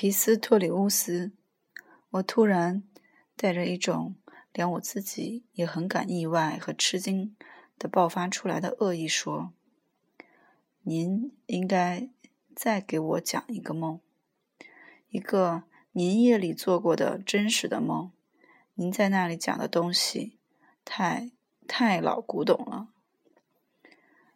[0.00, 1.32] 皮斯托里乌斯，
[2.10, 2.84] 我突然
[3.34, 4.14] 带着一种
[4.52, 7.34] 连我自己也很感意外和吃惊
[7.80, 9.52] 的爆发出来的恶意说
[10.86, 12.08] ：“您应该
[12.54, 13.98] 再给我讲一个梦，
[15.08, 18.12] 一个您夜里做过的真实的梦。
[18.74, 20.38] 您在那里讲的东西
[20.84, 21.32] 太
[21.66, 22.90] 太老古董了。”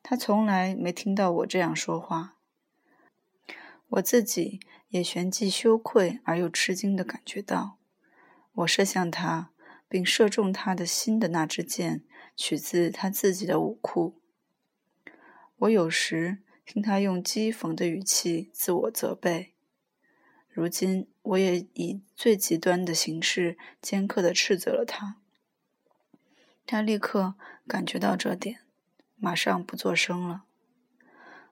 [0.02, 2.34] 他从来没听到我这样说话。
[3.92, 7.76] 我自己也旋即羞愧而又吃惊地感觉到，
[8.52, 9.50] 我射向他
[9.86, 12.02] 并射中他的心的那支箭，
[12.34, 14.18] 取自他自己的武库。
[15.56, 19.52] 我有时听他用讥讽的语气自我责备，
[20.48, 25.16] 如今我也以最极端的形式尖刻地斥责了他。
[26.64, 27.34] 他立刻
[27.68, 28.60] 感觉到这点，
[29.16, 30.44] 马上不作声了。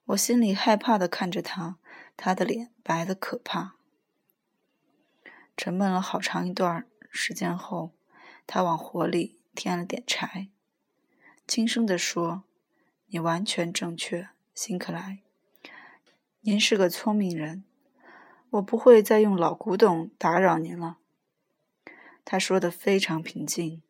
[0.06, 1.76] 我心里害怕地看着他。
[2.22, 3.76] 他的脸白得可怕。
[5.56, 7.92] 沉闷了好长一段时间后，
[8.46, 10.48] 他往火里添了点柴，
[11.46, 12.44] 轻声地说
[13.08, 15.20] ：“你完全正确，辛克莱。
[16.42, 17.64] 您是个聪明人，
[18.50, 20.98] 我不会再用老古董打扰您了。”
[22.26, 23.82] 他说的非常平静，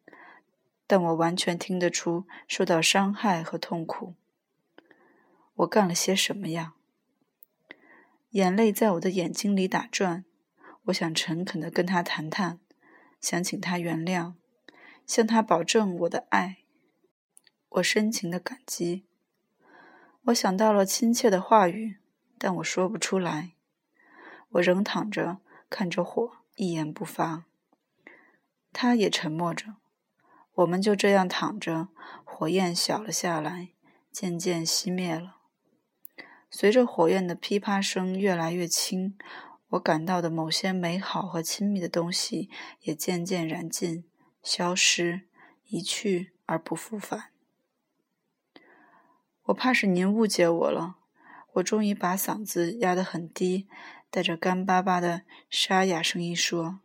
[0.87, 4.15] 但我完全听得出受到伤害和痛苦。
[5.57, 6.75] 我干了些什么呀？
[8.31, 10.25] 眼泪在我的眼睛里打转，
[10.85, 12.61] 我想诚恳地跟他谈谈，
[13.21, 14.35] 想请他原谅，
[15.05, 16.59] 向他保证我的爱，
[17.71, 19.05] 我深情的感激。
[20.27, 21.97] 我想到了亲切的话语，
[22.39, 23.55] 但我说不出来。
[24.51, 27.47] 我仍躺着，看着火，一言不发。
[28.73, 29.75] 他也沉默着。
[30.55, 31.89] 我们就这样躺着，
[32.25, 33.71] 火焰小了下来，
[34.13, 35.39] 渐渐熄灭了。
[36.51, 39.17] 随着火焰的噼啪声越来越轻，
[39.69, 44.05] 我感到的某些美好和亲密的东西也渐渐燃尽、
[44.43, 45.23] 消失、
[45.69, 47.31] 一去而不复返。
[49.45, 50.97] 我怕是您误解我了。
[51.55, 53.67] 我终于把嗓子压得很低，
[54.09, 56.79] 带着干巴巴的沙哑声音说：“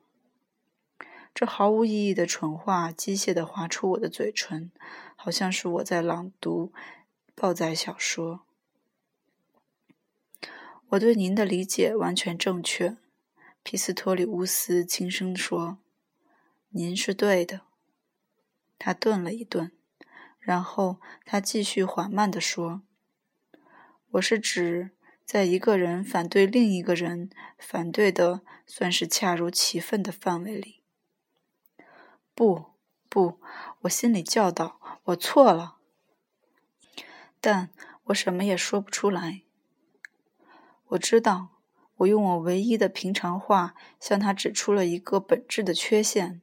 [1.35, 4.71] 这毫无意义的蠢话机械地划出我的嘴唇，
[5.15, 6.71] 好像是我在朗读
[7.35, 8.44] 报载小说。”
[10.89, 12.95] 我对您的理解完全正确，
[13.63, 15.79] 皮斯托里乌斯轻声说
[16.69, 17.61] ：“您是对的。”
[18.77, 19.71] 他顿了一顿，
[20.39, 22.83] 然后他继续缓慢地说
[24.11, 24.91] ：“我是指，
[25.25, 30.83] 在一个人反对另一个人反对的算是恰如其分的范围里。”
[32.35, 32.73] 不，
[33.09, 33.39] 不，
[33.81, 35.77] 我心里叫道：“我错了。”
[37.41, 37.71] 但
[38.05, 39.44] 我什么也说不出来。
[40.95, 41.49] 我知道，
[41.97, 46.41] 我用我唯一的平常话向他指出了一个本质的缺陷，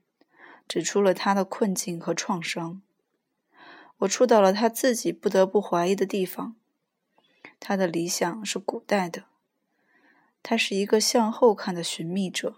[0.69, 2.83] 指出了他的困境和创伤。
[3.99, 6.57] 我触到了他自己不得不怀疑的地方。
[7.61, 9.25] 他的理想是古代的，
[10.43, 12.57] 他是一个向后看的寻觅者，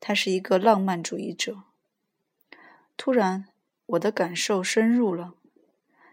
[0.00, 1.62] 他是一个浪漫主义者。
[2.96, 3.48] 突然，
[3.86, 5.34] 我的感受深入了，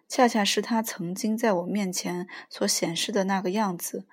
[0.10, 4.06] 恰恰是他曾经在我面前所显示的那个样子。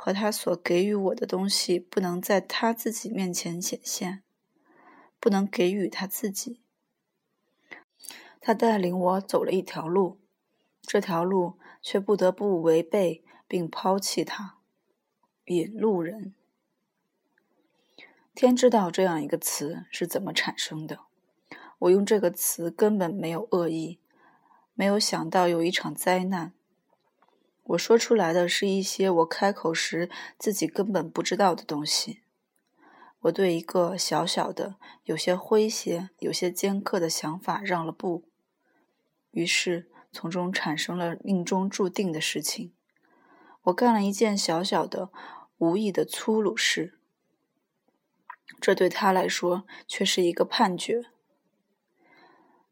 [0.00, 4.22] 和他所给予我的东西不能在他自己面前显现，
[5.18, 6.62] 不能给予他自己。
[8.40, 10.20] 他带领我走了一条路，
[10.82, 14.58] 这条路却不得不违背并抛弃他。
[15.46, 16.32] 引路人，
[18.36, 21.00] 天知道这样一个词是怎么产生的。
[21.80, 23.98] 我用这个词根本没有恶意，
[24.74, 26.54] 没有想到有一场灾难。
[27.68, 30.08] 我说出来的是一些我开口时
[30.38, 32.22] 自己根本不知道的东西。
[33.20, 38.24] 我对一个小小的、有些诙谐、有些尖刻的想法让了步，
[39.32, 42.72] 于是从中产生了命中注定的事情。
[43.64, 45.10] 我干了一件小小的、
[45.58, 46.98] 无意的粗鲁事，
[48.60, 51.02] 这对他来说却是一个判决。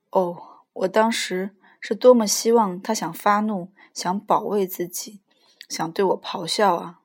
[0.09, 1.55] 哦，我当时。
[1.81, 5.21] 是多么希望他想发怒，想保卫自己，
[5.69, 7.01] 想对我咆哮啊！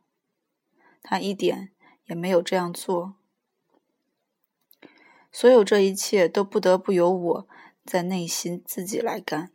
[1.04, 1.72] 他一点
[2.06, 3.16] 也没有这样做。
[5.32, 7.48] 所有这一切都不得不由我
[7.86, 9.52] 在内心自己来干。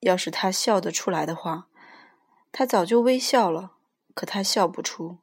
[0.00, 1.68] 要是他笑得出来的话，
[2.52, 3.72] 他早就微笑了。
[4.14, 5.18] 可他笑不出。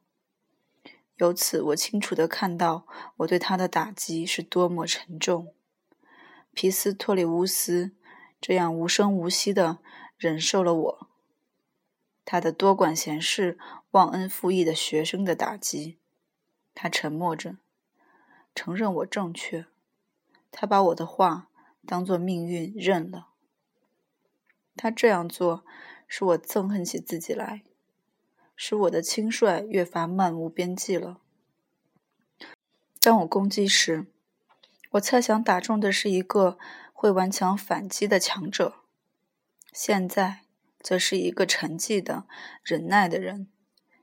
[1.16, 2.86] 由此，我清楚地看到
[3.18, 5.54] 我对他的打击是多么沉重。
[6.52, 7.92] 皮斯托里乌斯。
[8.42, 9.78] 这样无声无息地
[10.18, 11.08] 忍受了我，
[12.24, 13.56] 他的多管闲事、
[13.92, 15.96] 忘恩负义的学生的打击。
[16.74, 17.58] 他沉默着，
[18.52, 19.66] 承认我正确。
[20.50, 21.48] 他把我的话
[21.86, 23.28] 当作命运认了。
[24.74, 25.64] 他这样做，
[26.08, 27.62] 使我憎恨起自己来，
[28.56, 31.20] 使我的轻率越发漫无边际了。
[33.00, 34.06] 当我攻击时，
[34.92, 36.58] 我猜想打中的是一个
[37.02, 38.74] 会顽强反击的强者；
[39.72, 40.42] 现在，
[40.78, 42.28] 则是一个沉寂的、
[42.62, 43.48] 忍耐的人，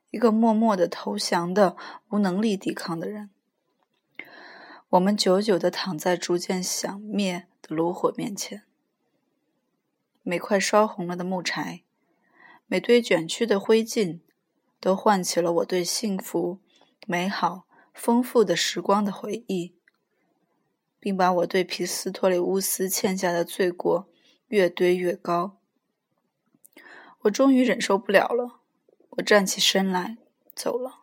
[0.10, 1.78] 一个默默的投降的、
[2.10, 3.30] 无能力抵抗的人。
[4.90, 8.63] 我们久久地躺在逐渐响灭的炉火面前，
[10.22, 11.84] 每块烧红了的木柴，
[12.68, 14.19] 每堆卷曲的灰烬，
[14.81, 16.60] 都唤起了我对幸福、
[17.07, 17.66] 美好。
[17.94, 19.74] 丰富的时光的回忆，
[21.00, 24.10] 并把我对皮斯托里乌斯欠下的罪过
[24.48, 25.57] 越堆越高。
[27.22, 28.60] 我终于忍受不了了，
[29.12, 30.18] 我站起身来
[30.56, 31.00] 走了。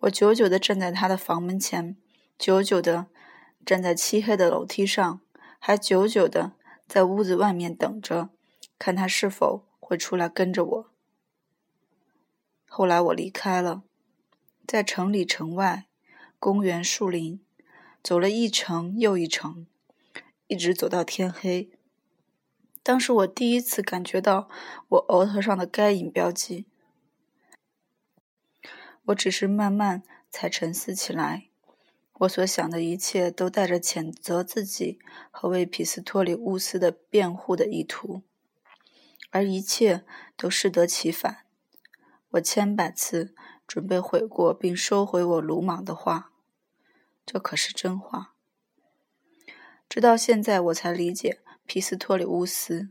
[0.00, 1.96] 我久久地站在他的房门前，
[2.38, 3.06] 久久地
[3.66, 5.20] 站在漆黑的楼梯上，
[5.58, 6.52] 还久久地
[6.86, 8.30] 在屋子外面等着，
[8.78, 10.90] 看他是否会出来跟着我。
[12.66, 13.82] 后来我离开了。
[14.66, 15.86] 在城里、城外、
[16.38, 17.40] 公园、树林，
[18.02, 19.66] 走了一程又一程，
[20.46, 21.70] 一直走到天黑。
[22.82, 24.48] 当时我第一次感觉到
[24.88, 26.66] 我额头上的该隐标记。
[29.06, 31.48] 我只是慢慢才沉思起来，
[32.20, 34.98] 我所想的一切都带着谴责自己
[35.30, 38.22] 和为皮斯托里乌斯的辩护的意图，
[39.30, 40.04] 而一切
[40.36, 41.44] 都适得其反。
[42.30, 43.34] 我千百次。
[43.70, 46.32] 准备悔过并收回我鲁莽的话，
[47.24, 48.34] 这可是真话。
[49.88, 52.90] 直到现在，我才理解皮斯托里乌斯，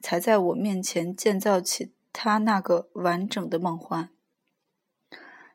[0.00, 4.10] 才在我面前建造起他那个完整的梦幻。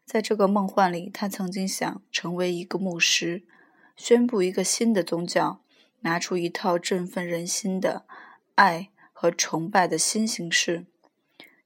[0.06, 3.44] 在这个梦幻里，他曾经想成为一个牧师，
[3.98, 5.62] 宣布一个新的宗教，
[6.02, 8.06] 拿出一套振奋人心的
[8.54, 10.86] 爱和崇拜的新形式，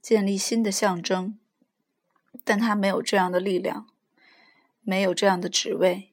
[0.01, 1.37] 建立新的象征。
[2.45, 3.87] 但他没有这样的力量，
[4.81, 6.08] 没有这样的职位。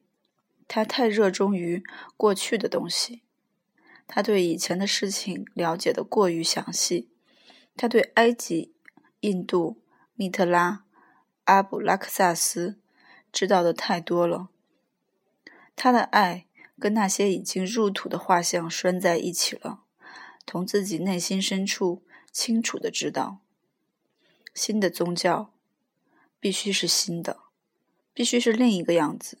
[0.67, 1.83] 他太热衷于
[2.15, 3.23] 过去的东西，
[4.05, 7.09] 他对以前的事情了解的过于详细。
[7.75, 8.73] 他对埃及、
[9.21, 9.81] 印度、
[10.15, 10.83] 密特拉、
[11.45, 12.79] 阿布拉克萨斯
[13.31, 14.49] 知道的太多了。
[15.75, 16.47] 他的爱
[16.79, 19.83] 跟那些已经入土的画像拴在一起了，
[20.45, 23.39] 同自己内心深处清楚的知道，
[24.53, 25.53] 新的宗教。
[26.39, 27.39] 必须是新的，
[28.13, 29.39] 必须是另一个样子。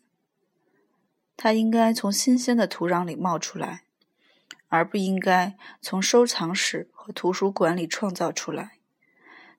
[1.37, 3.83] 它应该从新鲜的土壤里冒出来，
[4.67, 8.79] 而不应该从收藏室和图书馆里创造出来。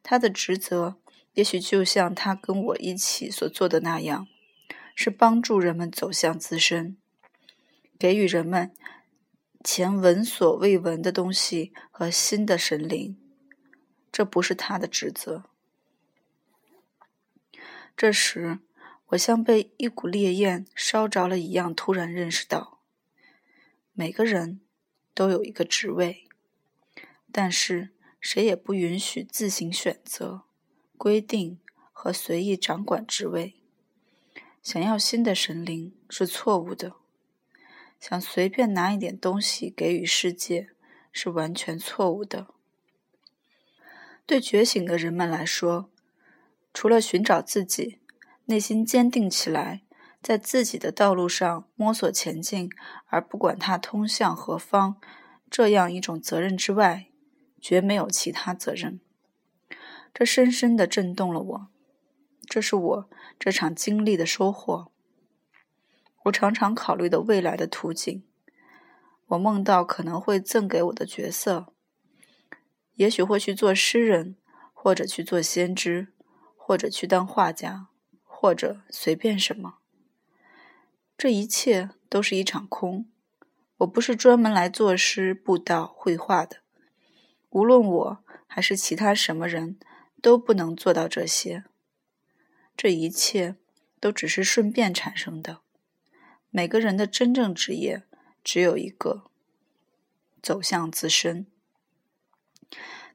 [0.02, 0.96] 他的职责
[1.34, 4.26] 也许就像他跟我一起所做的那样，
[4.94, 6.96] 是帮助人们走向自身，
[7.98, 8.72] 给予人们
[9.62, 13.16] 前闻所未闻的东西和新的神灵。
[14.10, 15.44] 这不是他的职责。
[17.96, 18.58] 这时，
[19.08, 22.80] 我像被一股烈焰烧着了一样，突然认识到，
[23.94, 24.60] 每个人
[25.14, 26.28] 都有一个职位，
[27.32, 27.88] 但是
[28.20, 30.42] 谁也不允许自行选择、
[30.98, 31.58] 规定
[31.90, 33.54] 和随意掌管职位。
[34.62, 36.94] 想要新的神灵是错误的，
[37.98, 40.68] 想随便拿一点东西给予世界
[41.10, 42.48] 是完全错误的。
[44.26, 45.88] 对觉醒的人们来说。
[46.74, 47.98] 除了寻找自己，
[48.50, 49.82] 内心坚定起来，
[50.22, 52.70] 在自己的道路上摸索前进，
[53.08, 54.96] 而不管它通向何方，
[55.50, 57.08] 这样一种责任之外，
[57.60, 59.00] 绝没有其他责任。
[60.14, 61.68] 这深深地震动了我，
[62.46, 64.90] 这是我这场经历的收获。
[66.24, 68.24] 我常常考虑的未来的图景，
[69.26, 71.74] 我梦到可能会赠给我的角色，
[72.94, 74.36] 也许会去做诗人，
[74.72, 76.14] 或者去做先知。
[76.56, 77.88] 或者去当画家，
[78.40, 79.78] 或者随便什么。
[81.16, 83.10] 这一切都是一场空。
[83.78, 86.58] 我不是专门来作诗、布道、绘画的。
[87.50, 89.76] 无论我还是其他什么人，
[90.22, 91.64] 都不能做到这些。
[92.76, 93.56] 这一切
[93.98, 95.62] 都只是顺便产生的。
[96.50, 98.04] 每个人的真正职业
[98.44, 99.24] 只有一个：
[100.40, 101.48] 走向自身。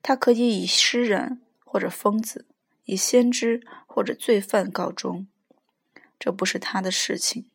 [0.02, 2.46] 他可以以诗人或者疯子。
[2.86, 5.28] 以先知或者罪犯告终，
[6.20, 7.50] 这不是他的事情。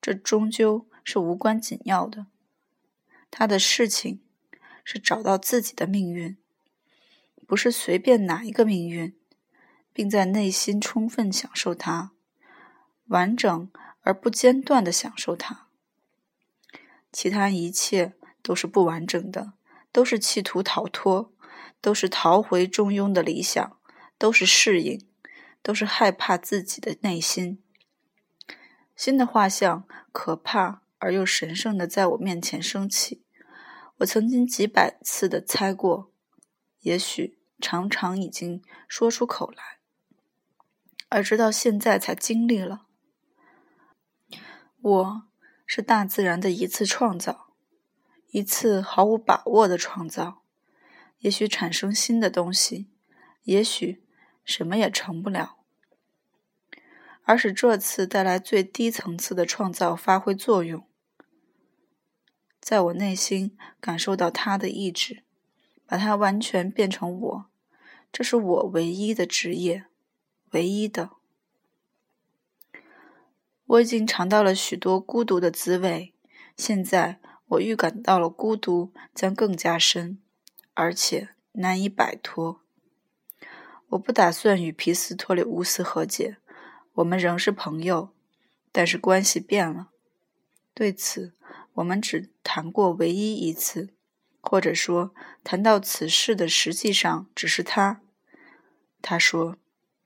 [0.00, 2.26] 这终究是无关紧要的。
[3.30, 4.20] 他的事情
[4.84, 6.36] 是找到自己的命运，
[7.46, 9.16] 不是随便哪一个命运，
[9.92, 12.12] 并在内心充分享受它，
[13.06, 13.70] 完整
[14.02, 15.68] 而不间断的享受它。
[17.12, 19.52] 其他一切都是不完整的，
[19.92, 21.32] 都是企图逃脱，
[21.80, 23.78] 都是逃回中庸的理想，
[24.18, 25.06] 都是适应，
[25.62, 27.62] 都是害怕自己的内心。
[28.96, 33.24] 新的画像可怕而又神圣的在我面前升起。
[33.98, 36.12] 我曾经几百次的猜过，
[36.80, 39.78] 也许常常已经说出口来，
[41.08, 42.86] 而直到现在才经历了。
[44.80, 45.22] 我。
[45.64, 47.54] 是大自然的一次创造，
[48.28, 50.42] 一次毫无把握的创造，
[51.20, 52.90] 也许产生新的东西，
[53.44, 54.02] 也许
[54.44, 55.58] 什么也成不了，
[57.24, 60.86] 而使这次带来最低层次的创造发挥作用，
[62.60, 65.22] 在我内心感受到他的意志，
[65.86, 67.46] 把它完全变成我，
[68.12, 69.86] 这是我唯一的职业，
[70.50, 71.10] 唯一的。
[73.66, 76.14] 我已经尝到了许多孤独的滋味，
[76.56, 80.20] 现在我预感到了孤独将更加深，
[80.74, 82.61] 而且难以摆脱。
[83.92, 86.38] 我不打算与皮斯托里乌斯和解，
[86.94, 88.08] 我们仍是朋友，
[88.70, 89.90] 但是关系变了。
[90.72, 91.34] 对此，
[91.74, 93.90] 我们只谈过唯一一次，
[94.40, 98.00] 或者说谈到此事的实际上只是他。
[99.02, 99.56] 他说：“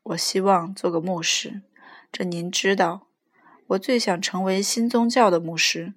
[0.03, 1.63] 我希望做个牧师，
[2.11, 3.07] 这您知道。”
[3.69, 5.95] 我最想成为新宗教的牧师。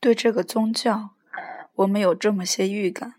[0.00, 1.10] 对这个宗教，
[1.74, 3.14] 我们有这么些预感。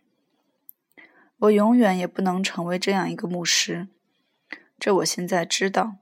[1.39, 3.87] 我永远也不能成为这样一个牧师，
[4.79, 5.97] 这我现在知道，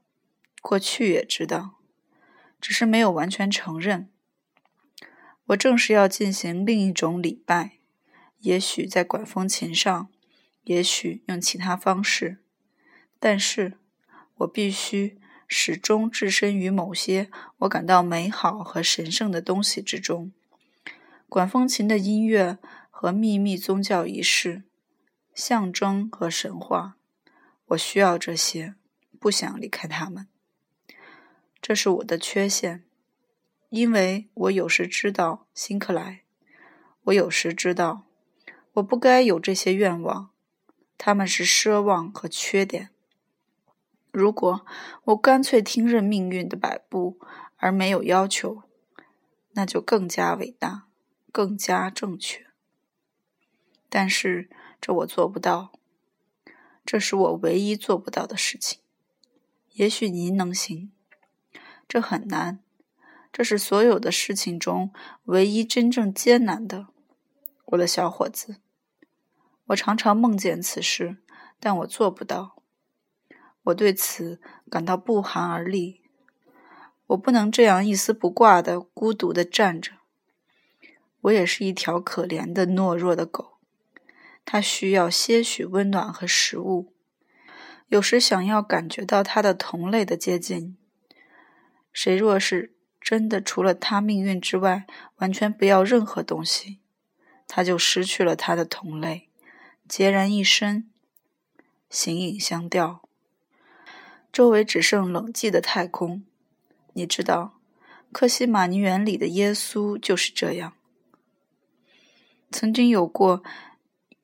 [0.61, 1.75] 过去也知道，
[2.59, 4.09] 只是没有完全承认。
[5.47, 7.79] 我正是要进行另一种礼拜，
[8.39, 10.09] 也许在管风琴上，
[10.63, 12.37] 也许用其他方式，
[13.19, 13.77] 但是
[14.35, 15.19] 我必须。
[15.55, 20.31] 始终置身于某些我感到美好和神圣的东西之中，
[21.29, 22.57] 管风琴的音乐
[22.89, 24.63] 和秘密宗教仪式、
[25.35, 26.97] 象征和神话。
[27.67, 28.75] 我需要这些，
[29.19, 30.27] 不想离开他们。
[31.61, 32.83] 这是我的缺陷，
[33.69, 36.23] 因为我有时知道辛克莱，
[37.03, 38.05] 我有时知道
[38.73, 40.31] 我不该有这些愿望，
[40.97, 42.89] 他们是奢望和缺点。
[44.11, 44.65] 如果
[45.05, 47.17] 我干脆听任命运的摆布
[47.57, 48.63] 而没有要求，
[49.53, 50.87] 那就更加伟大，
[51.31, 52.45] 更加正确。
[53.89, 54.49] 但是
[54.81, 55.71] 这我做不到，
[56.85, 58.79] 这是我唯一做不到的事情。
[59.73, 60.91] 也许您能行，
[61.87, 62.59] 这很难，
[63.31, 64.91] 这是所有的事情中
[65.23, 66.87] 唯一真正艰难的，
[67.65, 68.57] 我的小伙子。
[69.67, 71.17] 我常常梦见此事，
[71.59, 72.61] 但我做不到。
[73.63, 76.01] 我对此感到不寒而栗。
[77.07, 79.93] 我不能这样一丝不挂的孤独的站着。
[81.21, 83.52] 我也是一条可怜的懦弱的狗，
[84.45, 86.93] 他需要些许温暖和食物，
[87.87, 90.77] 有时想要感觉到他的同类的接近。
[91.91, 94.85] 谁若是真的除了他命运之外
[95.17, 96.79] 完全不要任何东西，
[97.47, 99.29] 他就失去了他的同类，
[99.87, 100.89] 孑然一身，
[101.89, 103.01] 形影相吊。
[104.31, 106.23] 周围只剩冷寂的太空，
[106.93, 107.59] 你知道，
[108.11, 110.73] 克西马尼园里的耶稣就是这样。
[112.49, 113.43] 曾经有过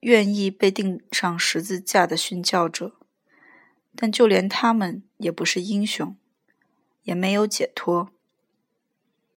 [0.02, 2.96] 愿意被钉上十字架的殉教者，
[3.96, 6.16] 但就连他们也不是英雄，
[7.04, 8.12] 也没有解脱。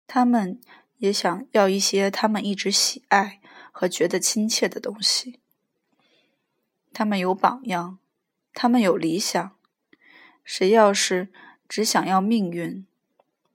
[0.06, 0.60] 他们
[0.98, 3.40] 也想要一些他们一直喜爱
[3.72, 5.40] 和觉得亲切的东西。
[6.92, 8.00] 他们有榜样，
[8.54, 9.56] 他们有理想。
[10.44, 11.30] 谁要是
[11.68, 12.86] 只想要命运，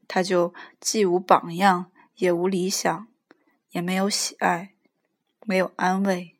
[0.06, 3.08] 他就既无榜样，也无理想，
[3.70, 4.74] 也没有喜爱，
[5.44, 6.33] 没有安慰。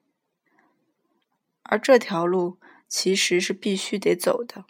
[1.65, 4.65] 而这条路其实是必须得走的。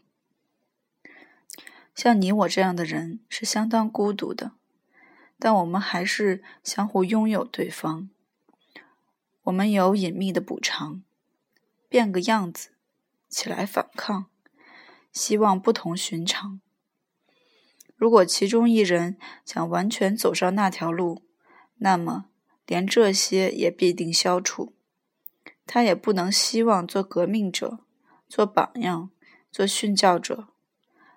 [1.94, 4.52] 像你我这样的人是相当孤独的，
[5.38, 8.08] 但我们还是相互拥有对方。
[9.44, 11.02] 我们有隐秘的补偿，
[11.88, 12.70] 变个样子，
[13.28, 14.26] 起来反抗。
[15.12, 16.60] 希望不同寻常。
[17.94, 21.22] 如果其中一人想完全走上那条路，
[21.76, 22.26] 那么
[22.66, 24.74] 连这些也必定消除。
[25.66, 27.80] 他也不能希望做革命者、
[28.28, 29.11] 做榜样、
[29.50, 30.49] 做训教者，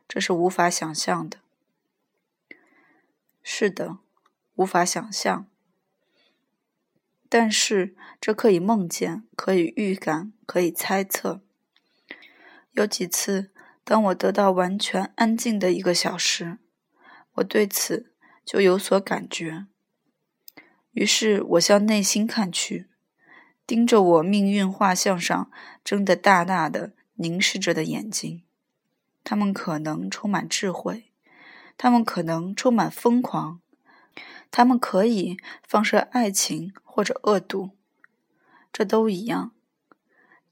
[0.07, 1.39] 这是无法想象的。
[3.43, 3.99] 是的，
[4.55, 5.47] 无法想象。
[7.29, 11.41] 但是这可以梦见，可以预感，可以猜测。
[12.71, 13.51] 有几次。
[13.83, 16.57] 当我得到完全安静的一个小时，
[17.35, 18.11] 我对此
[18.43, 19.65] 就有所感觉。
[20.91, 22.89] 于是我向内心看去，
[23.67, 25.51] 盯着我命运画像上
[25.83, 28.41] 睁得大大的、凝视着的眼睛。
[29.23, 31.11] 他们可能充满智慧，
[31.77, 33.59] 他们可能充满疯狂，
[34.49, 37.71] 他们可以放射爱情或者恶毒，
[38.71, 39.51] 这都一样。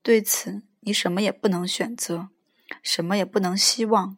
[0.03, 2.29] 对此，你什么也不能选择，
[2.83, 4.17] 什么也不能希望。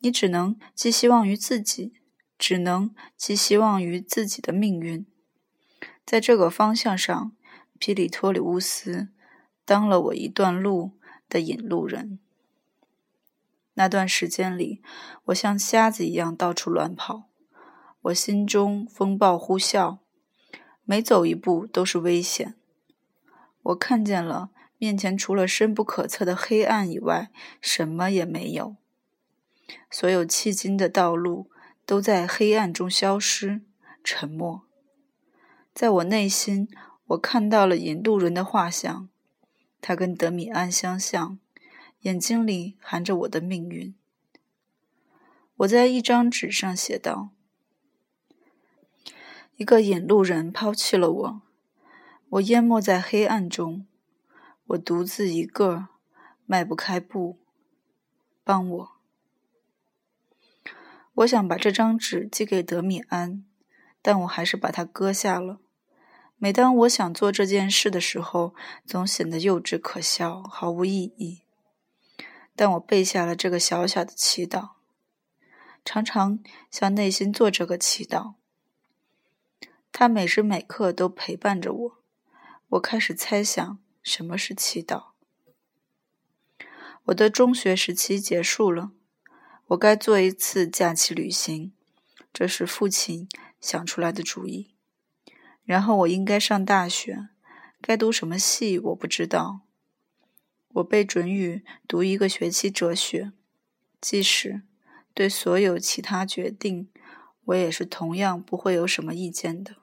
[0.00, 1.94] 你只能寄希望于自己。
[2.38, 5.04] 只能寄希望于自己的命运，
[6.06, 7.32] 在这个方向上，
[7.78, 9.08] 皮里托里乌斯
[9.64, 10.92] 当了我一段路
[11.28, 12.18] 的引路人。
[13.74, 14.82] 那段时间里，
[15.26, 17.28] 我像瞎子一样到处乱跑，
[18.02, 19.98] 我心中风暴呼啸，
[20.84, 22.54] 每走一步都是危险。
[23.62, 27.30] 我看见了面前除了深不可测的黑暗以外，
[27.60, 28.76] 什么也没有。
[29.90, 31.50] 所有迄今的道路。
[31.88, 33.62] 都在黑暗中消失，
[34.04, 34.66] 沉默。
[35.72, 36.68] 在我内心，
[37.08, 39.08] 我看到了引路人的画像，
[39.80, 41.38] 他跟德米安相像，
[42.00, 43.94] 眼睛里含着我的命运。
[45.56, 47.30] 我在一张纸上写道
[49.56, 51.42] ：“一个引路人抛弃了我，
[52.28, 53.86] 我淹没在黑暗中，
[54.66, 55.88] 我独自一个，
[56.44, 57.38] 迈不开步，
[58.44, 58.92] 帮我。”
[61.14, 63.42] 我想把这张纸寄给德米安，
[64.02, 65.58] 但我还是把它割下了。
[66.40, 68.54] 每当我想做这件事的时候，
[68.86, 71.42] 总显得幼稚可笑，毫无意义。
[72.54, 74.70] 但我背下了这个小小的祈祷，
[75.84, 76.38] 常常
[76.70, 78.34] 向内心做这个祈祷。
[79.90, 81.98] 它每时每刻都陪伴着我。
[82.68, 85.06] 我开始猜想什么是祈祷。
[87.06, 88.92] 我的中学时期结束了。
[89.68, 91.72] 我该做一次假期旅行，
[92.32, 93.28] 这是父亲
[93.60, 94.74] 想出来的主意。
[95.68, 97.28] 然后我应该上大学，
[97.82, 99.60] 该读什么系我不知道。
[100.76, 103.32] 我被准予读一个学期哲学，
[104.00, 104.62] 即使
[105.12, 106.88] 对所有其他决定，
[107.44, 109.74] 我也是同样不会有什么意见的。